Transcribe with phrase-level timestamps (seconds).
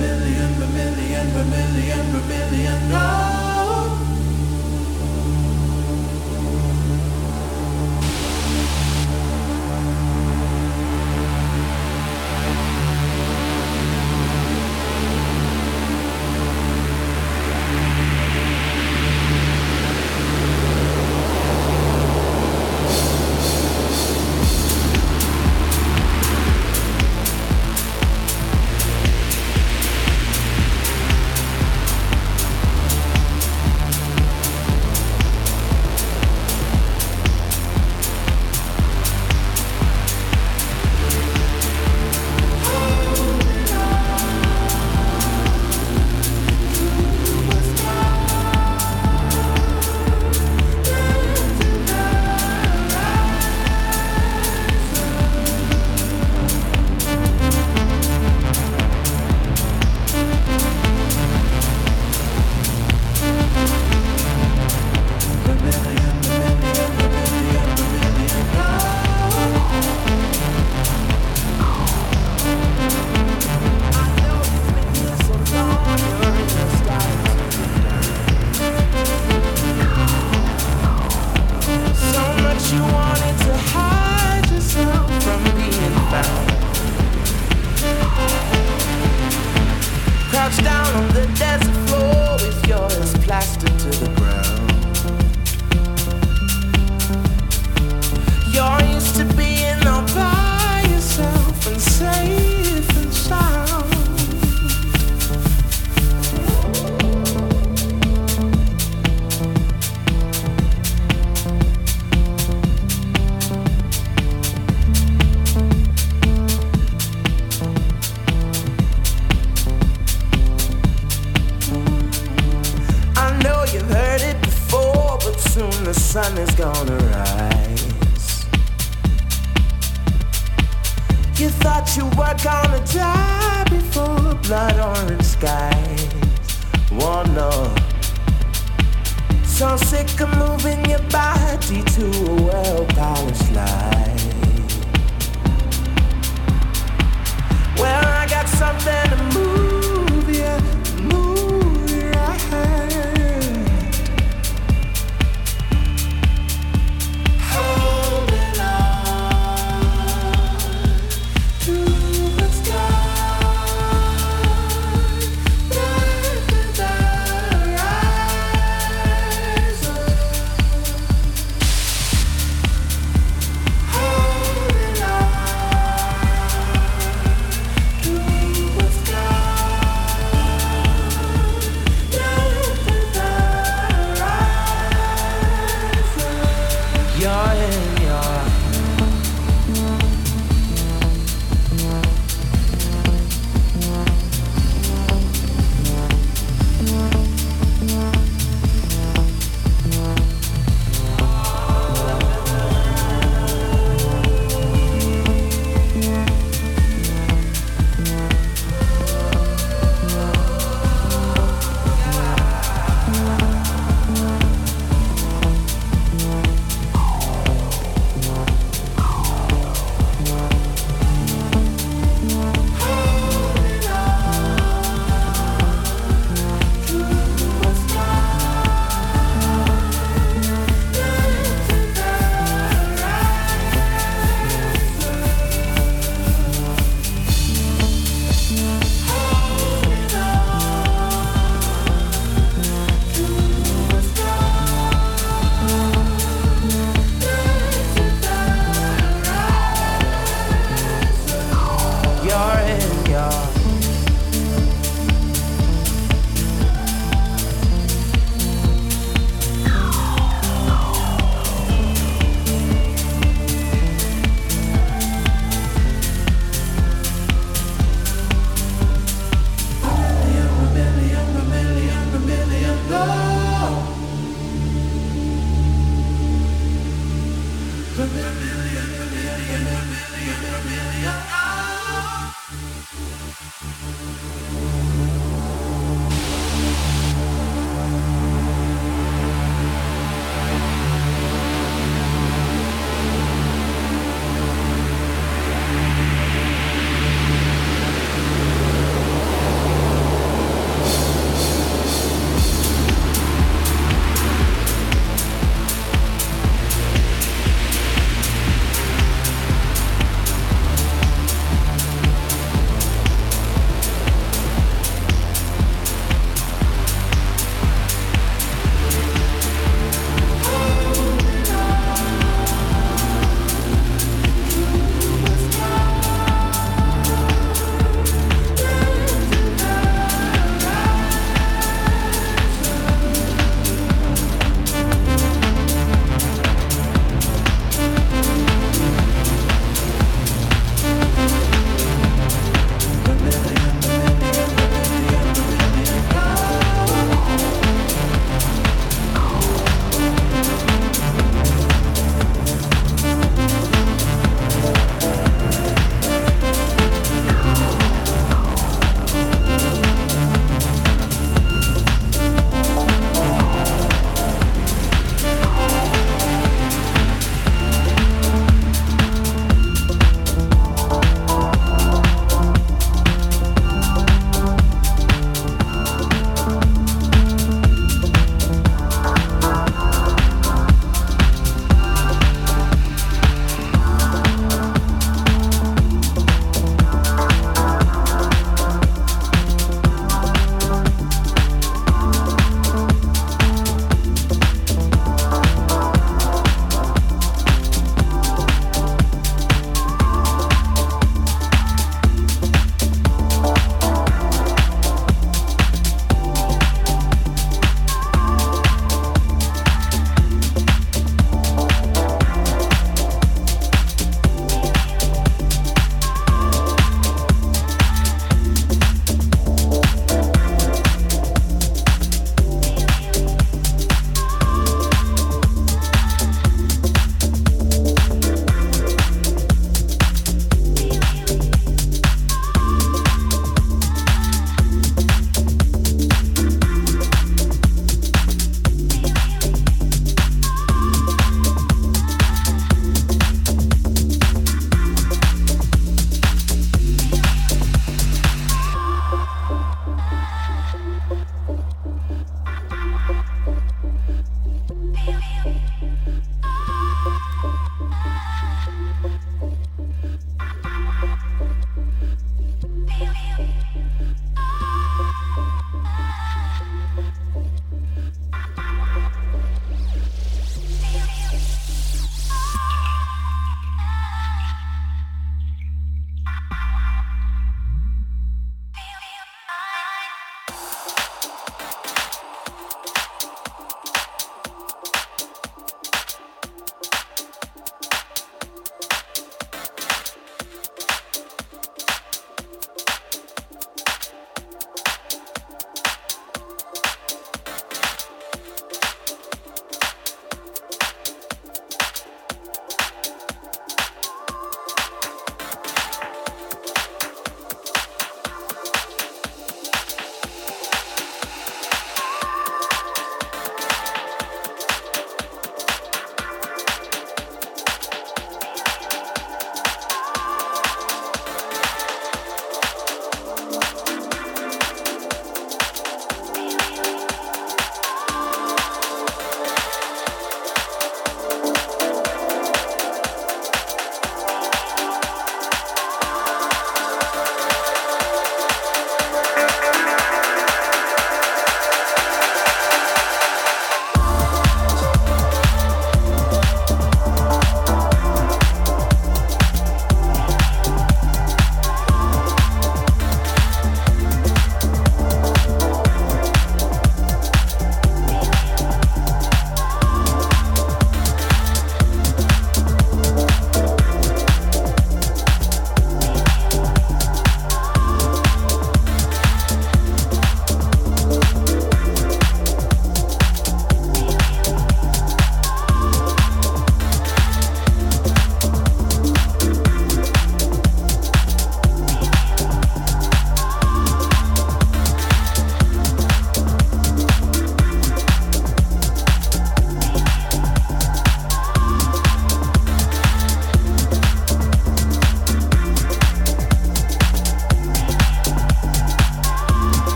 [0.00, 3.29] Vermillion, vermilion, vermilion, vermilion, no!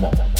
[0.00, 0.37] Baltimore.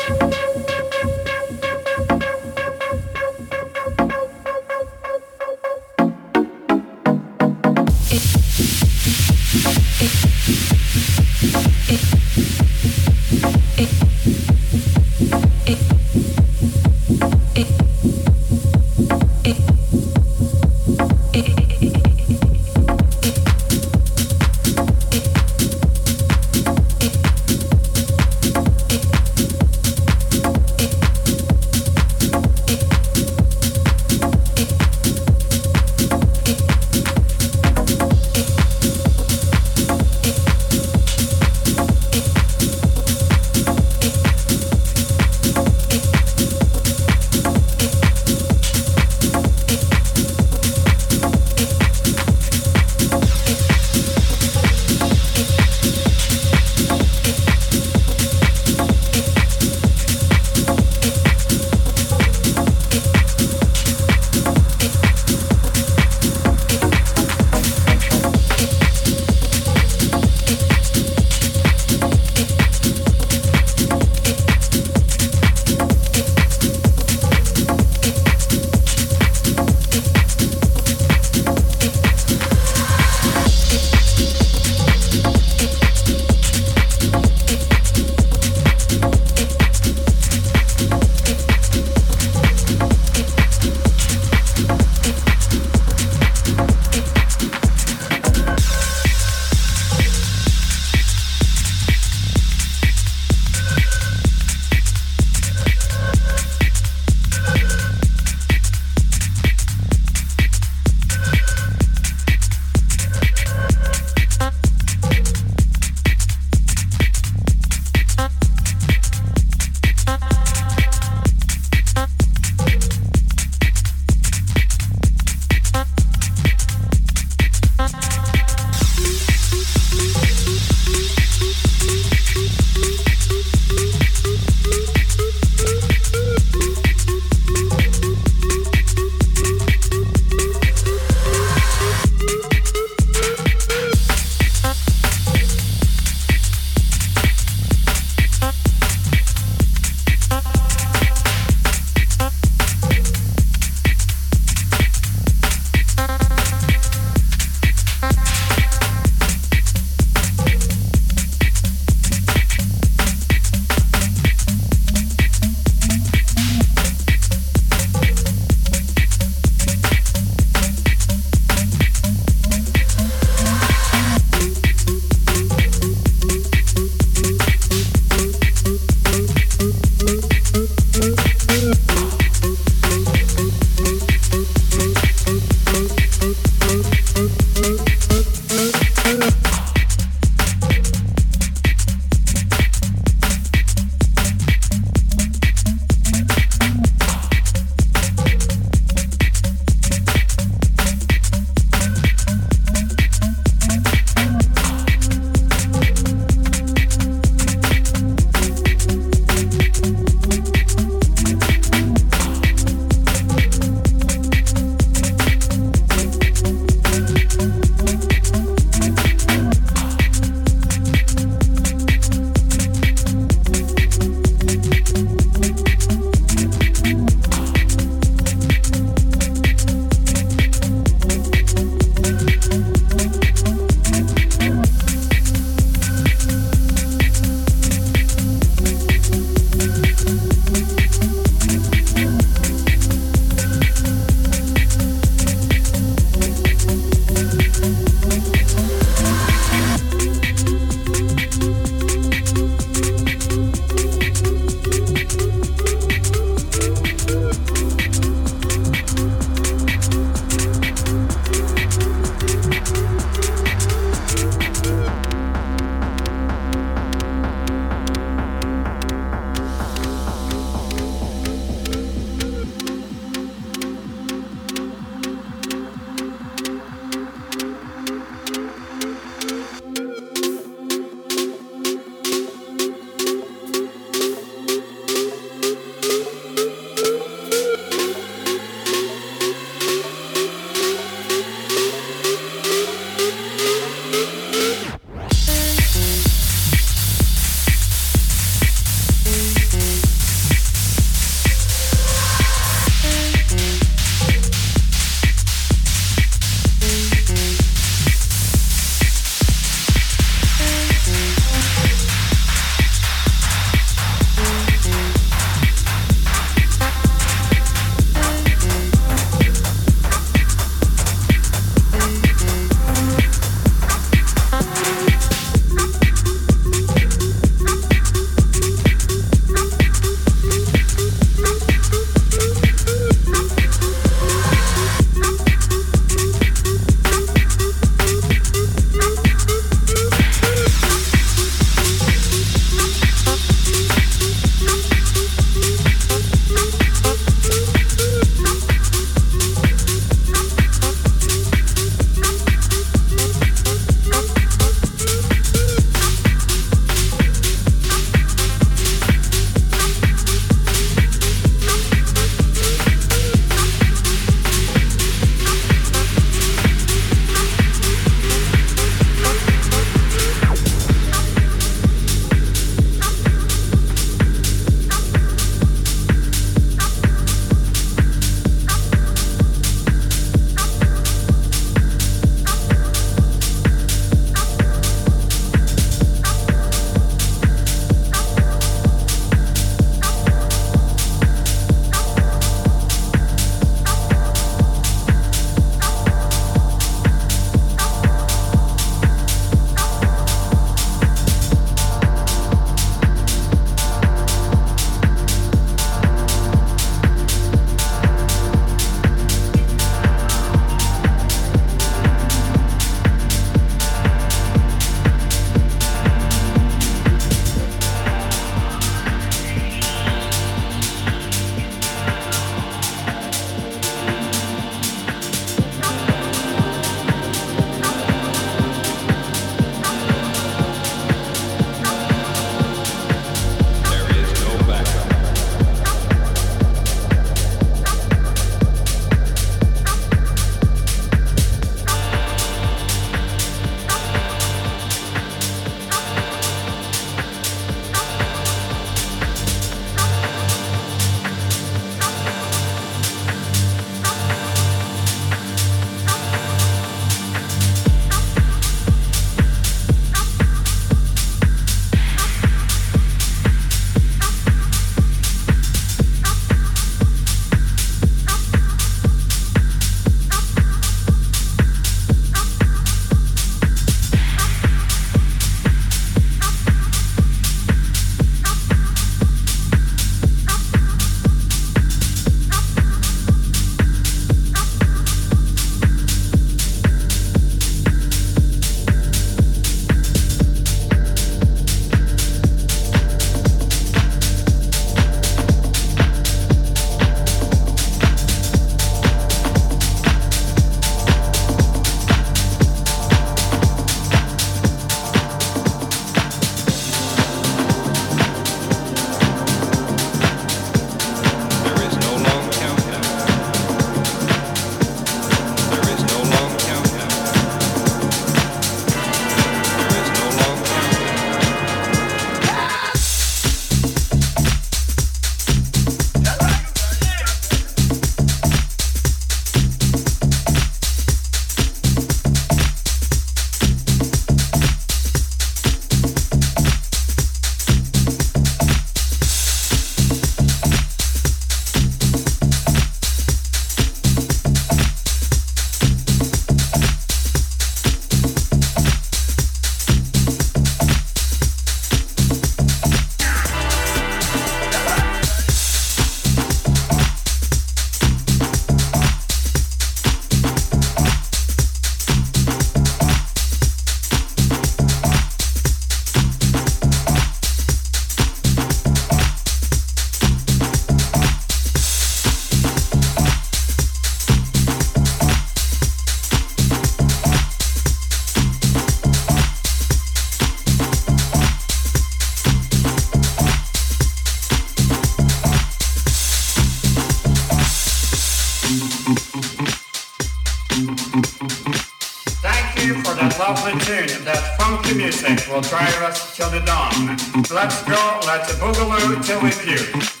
[593.52, 596.96] Lovely tune, that funky music will drive us till the dawn.
[597.30, 600.00] Let's go, let's boogaloo till we puke.